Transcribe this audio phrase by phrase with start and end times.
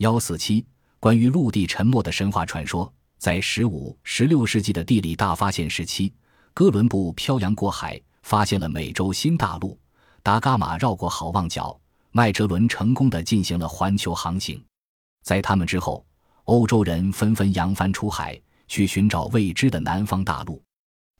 [0.00, 0.64] 幺四七，
[0.98, 6.10] 关于陆地沉没的神话传说，在十五、十六世纪的地理大发现时期，
[6.54, 9.78] 哥伦布漂洋过海，发现了美洲新大陆。
[10.22, 11.78] 达伽马绕过好望角，
[12.12, 14.64] 麦哲伦成功的进行了环球航行。
[15.22, 16.02] 在他们之后，
[16.44, 20.62] 欧洲人纷纷扬帆出海，去寻找未知的南方大陆。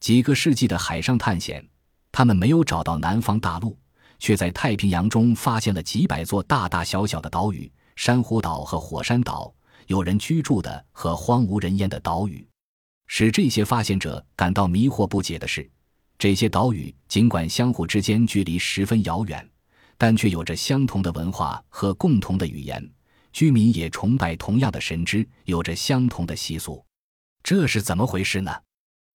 [0.01, 1.63] 几个世纪的海上探险，
[2.11, 3.77] 他们没有找到南方大陆，
[4.19, 7.71] 却在太平洋中发现了几百座大大小小的岛屿、
[8.01, 9.53] 珊瑚岛和火山岛，
[9.89, 12.49] 有人居住的和荒无人烟的岛屿。
[13.09, 15.71] 使这些发现者感到迷惑不解的是，
[16.19, 19.47] 这些岛屿尽管相互之间距离十分遥远，
[19.99, 22.91] 但却有着相同的文化和共同的语言。
[23.35, 26.83] 居民也崇拜同样的神祗，有着相同的习俗，
[27.43, 28.51] 这是怎么回事呢？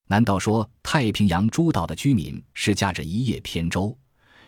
[0.10, 3.98] 难道说太平洋诸岛的居民是驾着一叶扁舟，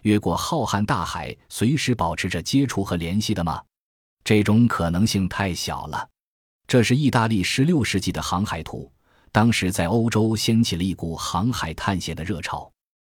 [0.04, 3.63] 越过浩瀚大海，随时保持着接触和联系的吗？
[4.27, 6.05] 这种可能性太小了。
[6.68, 8.91] 这是意大利十六世纪的航海图，
[9.32, 12.70] 当时在欧洲掀起了一股航海探险的热潮。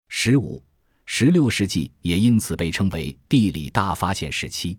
[0.08, 0.62] 十五、
[1.06, 4.78] 十六世纪也因此被称为地理大发现时期，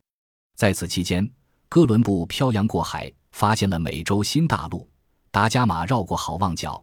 [0.56, 1.28] 在此期间。
[1.68, 4.88] 哥伦布漂洋过海，发现了美洲新大陆。
[5.32, 6.80] 达伽马绕过好望角，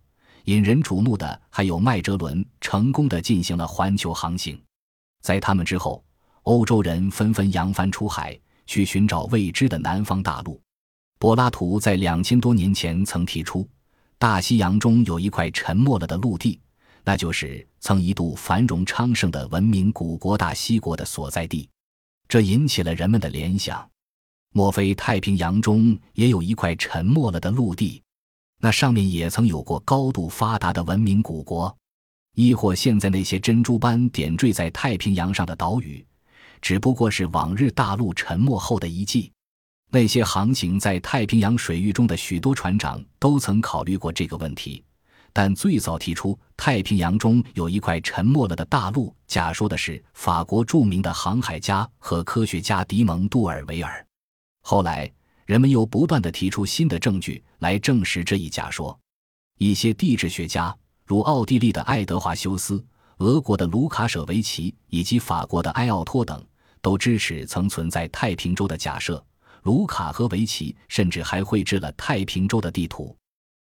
[0.47, 4.61] 引人瞩目的还有麦哲伦成功的进行了环球航行。
[5.23, 6.05] 在他们之后，
[6.42, 10.61] 欧洲人纷纷扬帆出海，去寻找未知的南方大陆。
[11.19, 13.67] 柏拉图在两千多年前曾提出，
[14.19, 16.61] 大西洋中有一块沉没了的陆地，
[17.05, 21.69] 那就是曾一度繁荣昌盛的文明古国大西国的所在地。
[22.28, 23.89] 这引起了人们的联想。
[24.53, 28.03] 莫非太平洋中也有一块沉没了的陆地？
[28.58, 31.77] 那上面也曾有过高度发达的文明古国，
[32.34, 36.05] 亦或现在那些珍珠般点缀在太平洋上的岛屿，
[36.61, 39.33] 只不过是往日大陆沉没后的遗迹？
[39.91, 44.83] 那些航行在太平洋水域中的许多船长都曾考虑过这个问题，
[45.33, 54.05] 但最早提出太平洋中有一块沉没了的大陆假说的是法国著名的航海家和科学家迪蒙·杜尔维尔。
[54.63, 55.11] 后来，
[55.45, 58.98] 人们又不断的提出新的证据来证实这一假说。
[59.59, 62.85] 一些地质学家，如奥地利的爱德华修斯、
[63.19, 66.45] 俄国的卢卡舍维奇以及法国的埃奥托等，
[66.86, 69.20] 都支持曾存在太平洲的假设。
[69.64, 73.17] 卢卡和维奇甚至还绘制了太平洲的地图。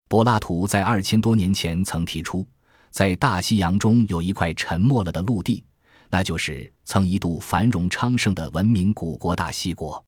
[0.08, 2.48] 柏拉图在二千多年前曾提出，
[2.90, 5.62] 在大西洋中有一块沉没了的陆地，
[6.08, 10.02] 那就是曾一度繁荣昌盛的文明古国大西国。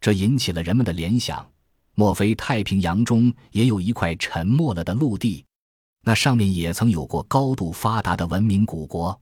[0.00, 1.48] 这引起了人们的联想：
[1.94, 5.44] 莫非太平洋中也有一块沉没了的陆地？
[6.02, 9.16] 那上面也曾有过高度发达的文明古国。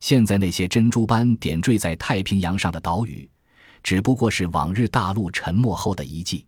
[0.00, 3.28] 现在那些珍珠般点缀在太平洋上的岛屿，
[3.82, 6.44] 只不过是往日大陆沉没后的遗迹。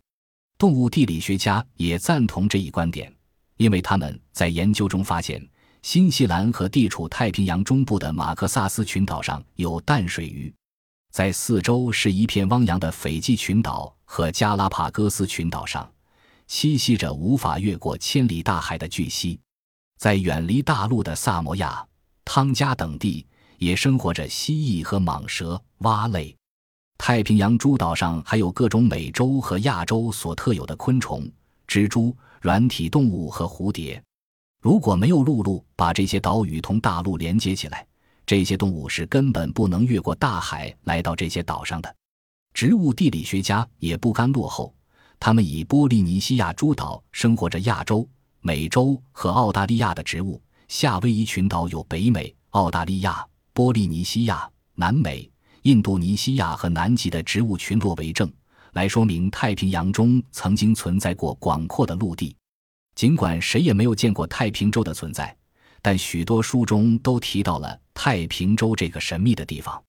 [0.59, 3.13] 动物地理学家也赞同这一观点，
[3.57, 5.47] 因为他们在研究中发现，
[5.83, 10.53] 新西兰和地处太平洋中部的马克萨斯群岛上有淡水鱼。
[11.11, 15.93] 在四周是一片汪洋的斐济群岛和加拉帕戈斯群岛上，
[16.49, 19.39] 栖息着无法越过千里大海的巨蜥；
[19.99, 21.87] 在远离大陆的萨摩亚、
[22.25, 23.27] 汤加等地，
[23.63, 26.37] 也生活着蜥蜴和蟒蛇、蛙类。
[26.99, 31.31] 太平洋诸岛上还有各种美洲和亚洲所特有的昆虫、
[31.69, 34.03] 蜘蛛、软体动物和蝴蝶。
[34.61, 37.87] 如果没有陆路把这些岛屿同大陆连接起来，
[38.27, 41.97] 这些动物是根本不能越过大海来到这些岛上的。
[42.53, 44.75] 植物地理学家也不甘落后，
[45.21, 48.09] 他们以波利尼西亚诸岛生活着亚洲、
[48.41, 55.31] 美洲和澳大利亚的植物，夏威夷群岛有北美、澳大利亚、波利尼西亚、南美、
[55.63, 58.33] 印度尼西亚和南极的植物群落为证，
[58.73, 62.35] 来说明太平洋中曾经存在过广阔的陆地。
[62.95, 65.35] 尽管谁也没有见过太平洲的存在。
[65.85, 69.83] 但许多书中都提到了太平洲这个神秘的地方。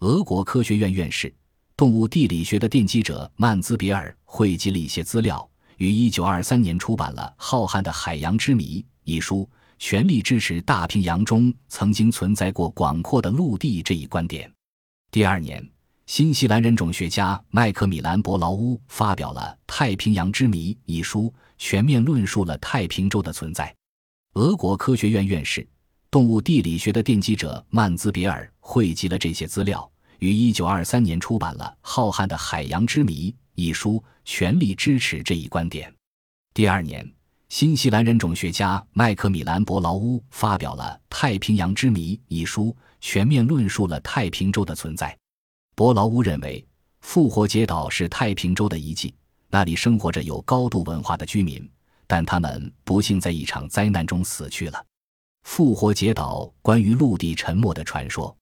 [0.00, 1.32] 俄国科学院院士、
[1.76, 14.50] 动物地理学的奠基者曼兹别尔汇集了一些资料，于1923年出版了《浩瀚的海洋之谜》一书，全力支持大平洋中曾经存在过广阔的陆地这一观点。
[15.10, 15.66] 第二年，
[16.06, 23.74] 新西兰人种学家麦克米兰·伯劳乌发表了《太平洋之谜》一书，全面论述了太平洲的存在。
[24.34, 25.66] 俄国科学院院士、
[26.10, 35.92] 动物地理学的奠基者曼兹别尔汇集了这些资料，于1923年出版了《浩瀚的海洋之谜》一书，全力支持这一观点。
[36.52, 37.10] 第二年，
[37.48, 45.16] 新西兰人种学家麦克米兰·伯劳乌发表了《太平洋之谜》一书，全面论述了太平洲的存在。
[45.74, 46.64] 伯劳乌认为，
[47.00, 49.14] 复活节岛是太平洲的遗迹，
[49.48, 51.66] 那里生活着有高度文化的居民，
[52.06, 54.84] 但他们不幸在一场灾难中死去了。
[55.44, 58.36] 复活节岛关于陆地沉没的传说、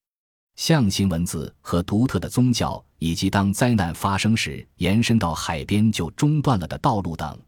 [0.57, 7.39] 象形文字和独特的宗教，以及当灾难发生时延伸到海边就中断了的道路等，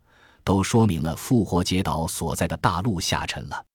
[0.50, 3.66] 都说明了复活节岛所在的大陆下沉了。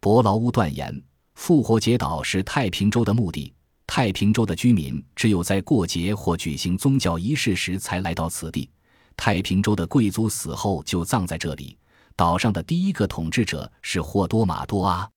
[0.00, 1.00] 伯劳乌断言，
[1.36, 3.54] 复活节岛是太平洲的墓地。
[3.86, 8.68] 太平洲的居民只有在过节或举行宗教仪式时才来到此地。
[9.16, 11.78] 太平洲的贵族死后就葬在这里。
[12.16, 15.08] 岛上的第一个统治者是霍多马多阿。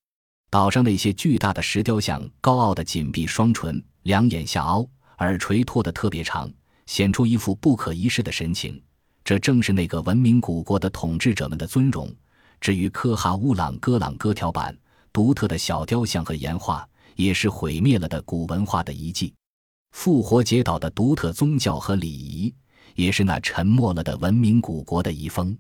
[0.52, 6.48] 岛上那些巨大的石雕像，高傲的紧闭双唇，两眼下凹，耳垂拖得特别长，
[6.86, 8.80] 显出一副不可一世的神情。
[9.30, 12.12] 这正是那个文明古国的统治者们的尊容。
[12.60, 14.76] 至于科哈乌朗戈朗戈条板、
[15.14, 16.84] 独特的小雕像和岩画。
[17.14, 19.34] 也是毁灭了的古文化的遗迹，
[19.92, 22.52] 复活节岛的独特宗教和礼仪，
[22.96, 25.56] 也是那沉没了的文明古国的遗风。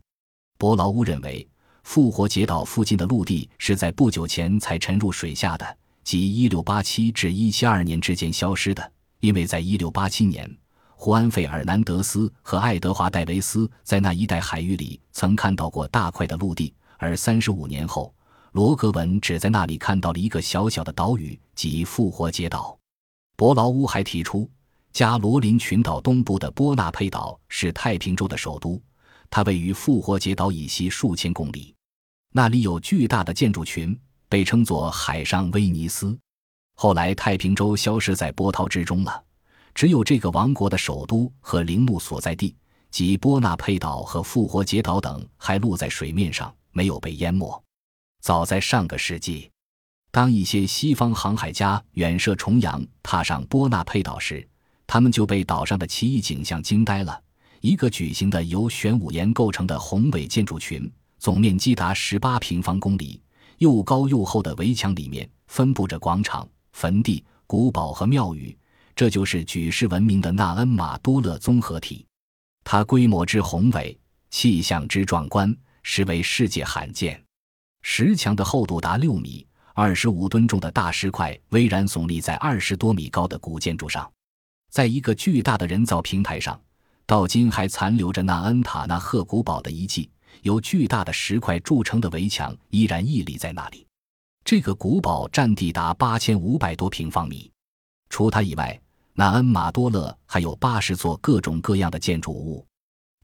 [0.57, 1.45] 伯劳乌认为，
[1.83, 8.91] 复活节岛附近的陆地是在不久前才沉入水下的，即1687至172年之间消失的。
[9.19, 10.57] 因为在1687年，
[11.01, 18.13] 胡安·费尔南德斯和爱德华·戴维斯在那一带海域里曾看到过大块的陆地，而35年后。
[18.51, 22.77] 罗格文只在那里看到了一个小小的岛屿，即复活节岛。
[23.37, 24.51] 伯劳乌还提出，
[24.91, 28.77] 加罗林群岛东部的波纳佩岛是太平洲的首都，
[29.29, 31.73] 它位于复活节岛以西数千公里，
[32.33, 33.97] 那里有巨大的建筑群，
[34.27, 36.19] 被称作海上威尼斯。
[36.75, 39.23] 后来太平洲消失在波涛之中了，
[39.73, 42.55] 只有这个王国的首都和陵墓所在地，
[42.91, 47.63] 即波纳佩岛和复活节岛等，还露在水面上，没有被淹没。
[48.21, 49.49] 早在上个世纪，
[50.11, 54.45] 当一些西方航海家远涉重洋踏上波纳佩岛时，
[54.85, 57.21] 他们就被岛上的奇异景象惊呆了。
[57.61, 63.21] 一个矩形的由玄武岩构成的宏伟建筑群，总面积达十八平方公里，
[63.59, 68.57] 又高又厚的围墙里面分布着广场、坟地、古堡和庙宇，
[68.99, 72.05] 这就是举世闻名的纳恩马多勒综合体。
[72.65, 73.97] 它规模之宏伟，
[74.29, 77.23] 气象之壮观，实为世界罕见。
[77.81, 84.11] 石墙的厚度达六米，二十五吨重的大石块巍然耸立在二十多米高的古建筑上，
[84.69, 86.61] 在一个巨大的人造平台上，
[87.05, 90.11] 到今还残留着纳恩塔纳赫古堡的遗迹。
[90.41, 93.87] 由巨大的石块筑成的围墙依然屹立在那里。
[94.43, 97.49] 这个古堡占地达八千五百多平方米。
[98.09, 98.77] 除它以外，
[99.19, 102.65] 那恩马多勒还有八十座各种各样的建筑物，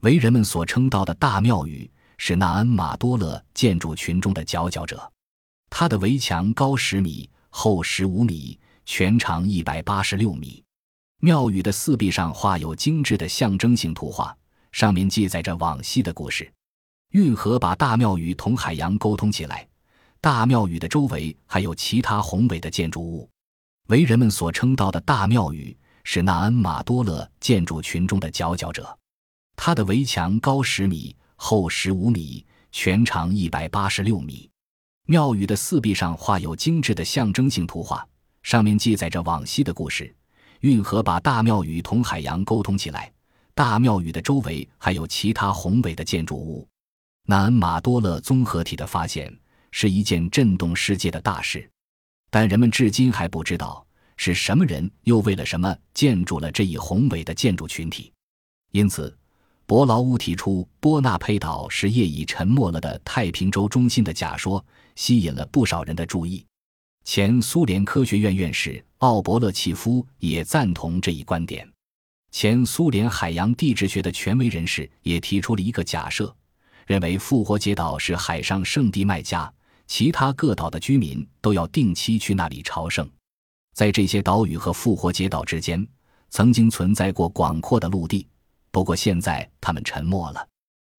[0.02, 1.90] 为人们所称道的大庙宇。
[2.18, 5.10] 是纳恩马多勒建筑群中的佼佼者，
[5.70, 10.62] 它的围墙高十米，厚十五米，全长一百八十六米。
[11.22, 14.36] 庙宇的四壁上画有精致的象征性图画，
[14.72, 16.52] 上面记载着往昔的故事。
[17.12, 19.66] 运河把大庙宇同海洋沟通起来，
[20.20, 23.26] 大庙宇的周围还有其他宏伟的建筑物，
[23.88, 25.74] 为人们所称道的大庙宇
[26.08, 28.96] 是纳恩马多勒建筑群中的佼佼者，
[29.56, 31.14] 它的围墙高十米。
[31.38, 32.42] 厚十五米，
[32.72, 34.48] 全长一百八十六米。
[35.04, 38.08] 庙宇的四壁上画有精致的象征性图画，
[38.42, 40.14] 上面记载着往昔的故事。
[40.60, 43.12] 运河把大庙宇同海洋沟通起来，
[43.54, 46.66] 大庙宇的周围还有其他宏伟的建筑物。
[47.26, 49.30] 纳恩马多勒综合体的发现
[49.72, 51.70] 是一件震动世界的大事，
[52.30, 53.85] 但人们至今还不知道
[54.16, 58.12] 是什么人又为了什么建筑了这一宏伟的建筑群体，
[58.72, 59.16] 因此。
[59.68, 66.46] 伯劳乌提出波纳佩岛是业已沉没了的太平洲中心的假说，吸引了不少人的注意。
[67.04, 71.68] 前苏联科学院院士奥伯勒契夫也赞同这一观点。
[72.30, 76.32] 前苏联海洋地质学的权威人士也提出了一个假设，
[76.86, 79.52] 认为复活节岛是海上圣地麦加，
[79.88, 83.10] 其他各岛的居民都要定期去那里朝圣。
[83.76, 85.86] 在这些岛屿和复活节岛之间，
[86.30, 88.26] 曾经存在过广阔的陆地。
[88.70, 90.48] 不过现在他们沉没了。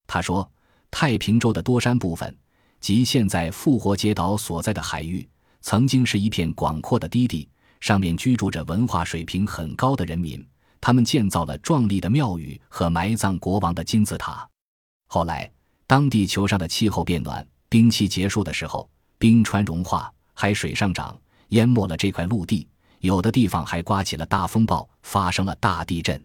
[0.05, 0.47] 他说，
[0.91, 2.37] 太平洲的多山部分，
[2.79, 5.27] 即现在复活节岛所在的海域，
[5.61, 10.47] 曾经是一片广阔的低地，上面居住着文化水平很高的人民。
[10.79, 14.47] 他们建造了壮丽的庙宇和埋葬国王的金字塔。
[15.07, 15.51] 后来，
[15.87, 21.19] 当地球上的气候变暖，冰期结束的时候，冰川融化，海水上涨，
[21.49, 22.67] 淹没了这块陆地。
[22.99, 26.21] 有的地方还刮起了大风暴，发生了大地震。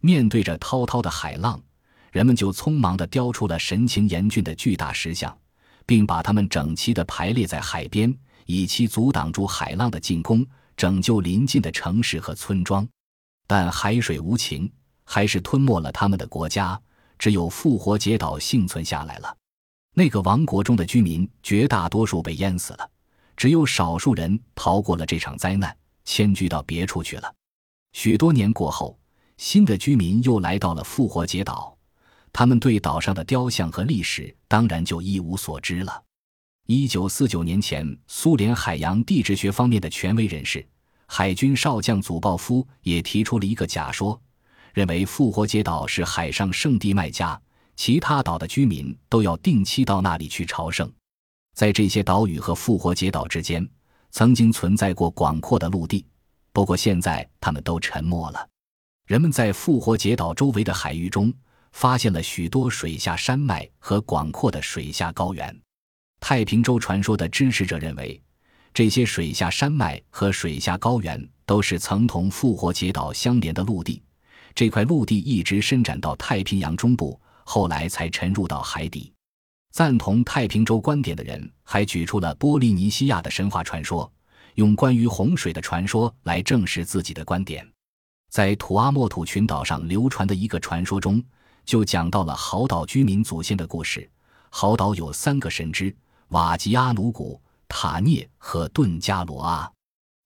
[0.00, 1.60] 面对着滔滔的海浪，
[2.12, 5.36] 人们就匆忙地雕出了神情严峻的巨大石像，
[5.84, 8.16] 并把它们整齐地排列在海边，
[8.46, 12.86] 以期阻挡住海浪的进攻，拯救临近的城市和村庄。
[13.46, 14.70] 但海水无情，
[15.04, 16.80] 还是吞没了他们的国家，
[17.18, 19.36] 只有复活节岛幸存下来了。
[19.94, 22.88] 那个王国中的居民绝大多数被淹死了，
[23.36, 27.34] 只有少数人逃过了这场灾难，迁居到别处去了。
[27.92, 28.98] 许多年过后，
[29.36, 31.76] 新的居民又来到了复活节岛，
[32.32, 36.02] 他们对岛上的雕像和历史当然就一无所知了。
[36.66, 40.66] 一九四九年前，苏联海洋地质学方面的权威人士。
[41.06, 44.18] 海军少将祖鲍夫也提出了一个假说，
[44.72, 47.38] 认为复活节岛是海上圣地麦加，
[47.76, 50.90] 其他岛的居民都要定期到那里去朝圣。
[51.54, 53.66] 在这些岛屿和复活节岛之间，
[54.10, 56.04] 曾经存在过广阔的陆地，
[56.52, 58.48] 不过现在他们都沉没了。
[59.06, 61.32] 人们在复活节岛周围的海域中
[61.72, 65.58] 发现了许多水下山脉和广阔的水下高原。
[66.20, 68.20] 太平洲传说的支持者认为。
[68.72, 74.02] 这些水下山脉和水下高原都是曾同复活节岛相连的陆地，
[74.52, 79.13] 这块陆地一直伸展到太平洋中部，后来才沉入到海底。
[79.74, 84.08] 赞同太平洲观点的人还举出了波利尼西亚的神话传说，
[84.54, 87.68] 用关于洪水的传说来证实自己的观点。
[88.30, 91.20] 在土阿莫土群岛上流传的一个传说中，
[91.64, 94.08] 就讲到了豪岛居民祖先的故事。
[94.48, 95.92] 豪岛有三个神之
[96.28, 97.42] 瓦吉阿努古。
[97.66, 99.68] 塔涅和顿加罗阿，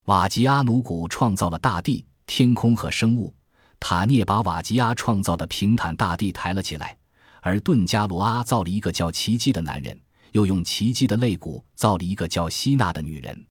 [0.04, 3.32] 瓦吉阿努古创造了大地、天空和生物；
[3.80, 6.98] 塔涅把瓦吉阿创造的平坦大地抬了起来，
[7.40, 9.98] 而顿加罗阿造了一个叫奇迹的男人，
[10.32, 13.46] 又用奇迹的肋骨造了一个叫希娜的女人。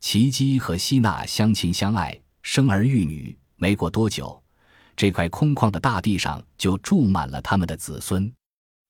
[0.00, 3.36] 奇迹和希娜相亲相爱，生儿育女。
[3.56, 4.42] 没过多久，
[4.96, 8.32] 这块空旷的大地上就住满了他们的子孙。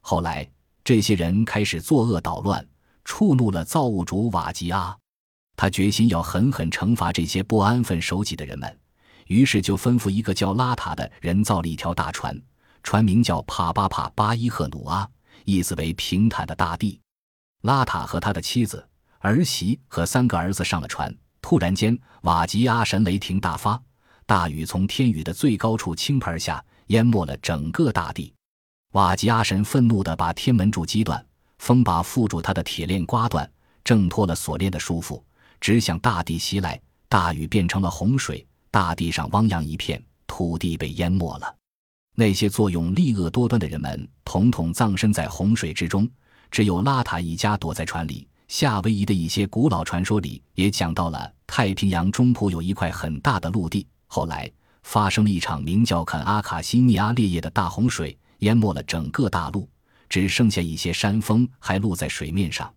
[0.01, 0.49] 后来，
[0.83, 2.67] 这些人开始作恶捣乱。
[3.05, 4.97] 触怒了造物主瓦吉阿，
[5.57, 8.79] 他决心要狠狠惩罚这些不安分守己的人们，
[9.27, 12.41] 于是就吩咐一个叫拉塔的人造了一条大船，
[12.83, 15.09] 船名叫帕巴帕巴伊赫努阿，
[15.45, 17.01] 意思为平坦的大地。
[17.62, 18.87] 拉塔和他的妻子、
[19.19, 23.81] 儿媳和三个儿子上了船，突然间，瓦吉阿神雷霆大发，
[24.27, 28.33] 大雨从天宇的最高处倾盆而下，淹没了整个大地。
[28.93, 31.25] 瓦吉阿神愤怒地把天门柱击断。
[31.59, 33.49] 风把缚住他的铁链刮断，
[33.85, 35.23] 挣脱了锁链的束缚，
[35.61, 36.81] 直向大地袭来。
[37.09, 41.62] 大雨变成了洪水，大地上汪洋一片，土地被淹没了。
[42.14, 46.09] 那些作用力恶多端的人们，统统葬身在洪水之中。
[46.50, 48.28] 只有拉塔一家躲在船里。
[48.49, 54.50] 夏威夷的一些古老传说里也讲到了太平洋中部有一块很大的陆地，后来
[54.83, 59.66] 发生了一场名叫肯阿卡西尼阿烈叶的大洪水，淹没了整个大陆。
[60.11, 62.71] 只剩下一些山峰还露在水面上，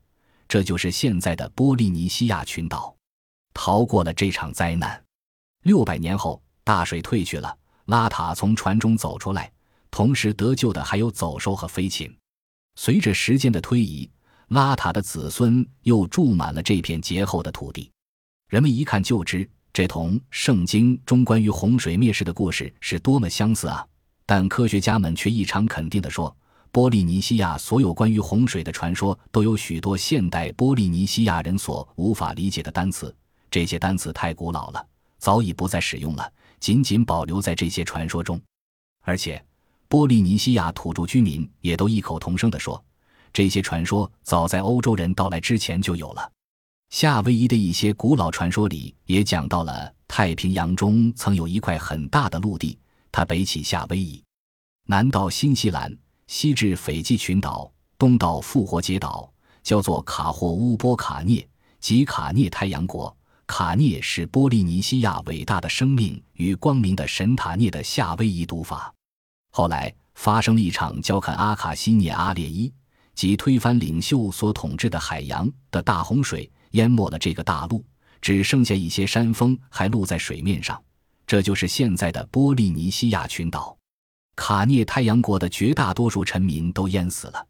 [0.47, 2.95] 这就是现在的波利尼西亚群岛。
[3.53, 5.03] 逃过了这场灾难。
[5.63, 7.53] 六百年后，大水退去了，
[7.85, 9.51] 拉塔从船中走出来，
[9.91, 12.15] 同时得救的还有走兽和飞禽。
[12.75, 14.09] 随着时间的推移，
[14.49, 17.91] 拉塔的子孙又住满了这片劫后的土地。
[18.49, 23.85] 人们一看就知，这同圣经中关于洪水灭世的故事是多么相似啊！
[24.25, 26.35] 但科学家们却异常肯定地说。
[26.71, 33.15] 波利尼西亚所有关于洪水的传说都有许多现代波利尼西亚人所无法理解的单词，
[33.49, 34.85] 这些单词太古老了，
[35.17, 36.29] 早已不再使用了，
[36.65, 38.41] 仅仅保留在这些传说中。
[39.03, 39.39] 而且，
[39.87, 42.83] 波利尼西亚土著居民也都异口同声地说，
[43.31, 46.31] 这些传说早在欧洲人到来之前就有了。
[46.89, 52.79] 夏威夷的一些古老传说里也讲到了太平洋中曾有一块很大的陆地，
[53.11, 54.23] 它北起夏威夷，
[54.87, 55.95] 南到新西兰。
[56.25, 59.31] 西至斐济群岛，东到复活节岛，
[59.61, 61.47] 叫做卡霍乌波卡涅
[61.79, 63.14] 及卡涅太阳国。
[63.47, 68.93] 卡涅是波利尼西亚伟大的生命与光明的神塔涅的夏威夷读法。
[69.51, 72.73] 后来发生了一场叫看阿卡西涅阿列伊，
[73.13, 77.85] 即推翻领袖所统治的海洋的大洪水，淹没了这个大陆，
[78.19, 80.81] 只剩下一些山峰还露在水面上。
[81.27, 83.77] 这就是现在的波利尼西亚群岛。
[84.35, 87.47] 卡涅太阳国的绝大多数臣民都淹死了，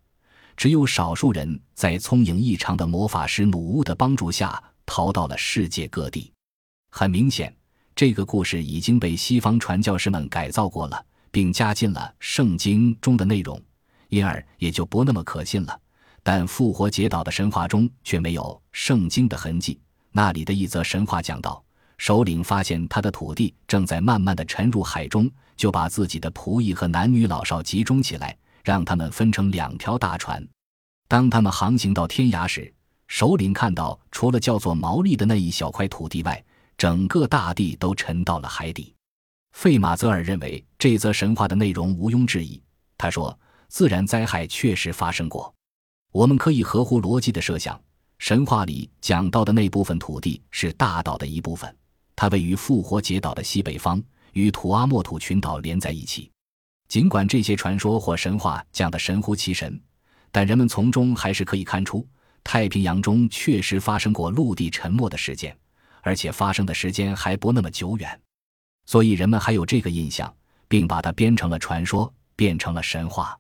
[0.56, 6.32] 只有少数人在聪颖异常的魔法师努乌的帮助下逃到了世界各地。
[6.92, 7.56] 很明显，
[7.96, 13.62] 这个故事已经被西方传教士们改造过了，并加进了圣经中的内容，
[14.10, 15.80] 因而也就不那么可信了。
[16.24, 19.80] 但复活节岛的神话中却没有圣经的痕迹。
[20.12, 21.64] 那里的一则神话讲到，
[21.98, 25.30] 首领发现他的土地正在慢慢的沉入海中。
[25.58, 30.46] 就把自己的仆役和男女老少集中起来，让他们分成两条大船。
[31.08, 32.74] 当他们航行到天涯时，
[33.08, 36.44] 首领看到，除了叫做毛利的那一小块土地外，
[36.78, 38.94] 整个大地都沉到了海底。
[39.54, 42.62] 费马泽尔认为这则神话的内容毋庸置疑。
[42.98, 43.38] 他说
[43.70, 45.54] ：“自然灾害确实发生过。
[46.12, 47.80] 我们可以合乎逻辑的设想，
[48.20, 51.74] 神话里讲到的那部分土地是大岛的一部分，
[52.16, 54.02] 它位于复活节岛的西北方，
[54.34, 56.32] 与土阿莫土群岛连在一起。
[56.88, 59.80] 尽管这些传说或神话讲得神乎其神，
[60.32, 62.06] 但人们从中还是可以看出，
[62.46, 65.58] 太平洋中确实发生过陆地沉没的事件，
[66.04, 68.22] 而且发生的时间还不那么久远。
[68.86, 70.32] 所以人们还有这个印象，
[70.68, 73.38] 并把它编成了传说，变成了神话。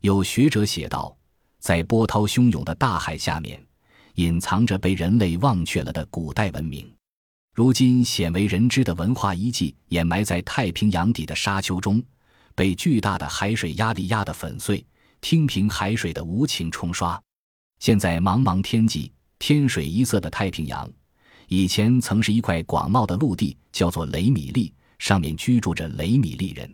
[0.00, 1.14] 有学者写道，
[1.60, 3.62] 在波涛汹涌的大海下面，
[4.14, 6.90] 隐藏着被人类忘却了的古代文明，
[7.54, 12.02] 如今鲜为人知的文化遗迹，掩埋在太平洋底的沙丘中。
[12.54, 14.84] 被巨大的海水压力压得粉碎，
[15.20, 17.22] 听凭海水的无情冲刷。
[17.78, 20.90] 现在茫茫天际，天水一色的太平洋，
[21.46, 26.68] 以前曾是一块广袤的陆地，叫做雷米利，上面居住着雷米利人。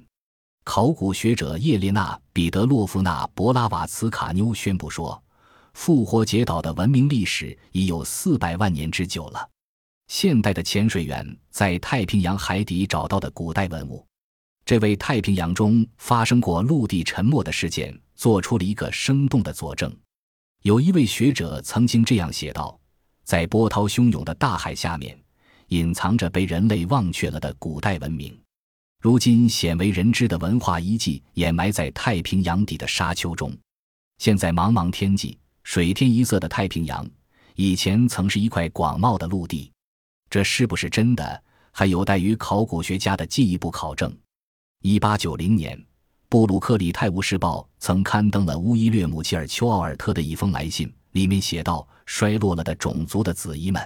[0.65, 5.23] 考古学者叶列娜·彼得洛夫娜·博拉瓦茨卡妞宣布说，
[5.75, 9.49] 复活节岛的文明历史已有四百万年之久了。
[10.09, 14.07] 现代的潜水员在太平洋海底找到的古代文物。
[14.65, 19.95] 这为太平洋中发生过陆地沉没的事件做出了一个生动的佐证。
[20.65, 22.81] 有一位学者曾经这样写道
[23.23, 25.15] ：“在波涛汹涌的大海下面，
[25.69, 28.35] 隐藏着被人类忘却了的古代文明，
[28.99, 33.55] 如今鲜为人知的文化遗迹掩埋在太平洋底的沙丘中。
[34.17, 37.07] 现在茫茫天际，水天一色的太平洋，
[37.57, 39.71] 以前曾是一块广袤的陆地。
[40.31, 44.11] 这是不是真的，还有待于考古学家的进一步考证。”
[44.81, 45.79] 一八九零年，
[46.35, 53.81] 布鲁克里泰晤士报曾刊登了乌伊略姆·切尔丘奥尔特的一封来信，里面写道：“衰落了的种族的子裔们。”